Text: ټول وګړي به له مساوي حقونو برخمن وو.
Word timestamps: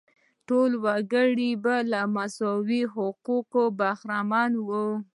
ټول 0.47 0.71
وګړي 0.83 1.51
به 1.63 1.75
له 1.91 2.01
مساوي 2.15 2.81
حقونو 2.93 3.61
برخمن 3.79 4.51
وو. 4.67 4.87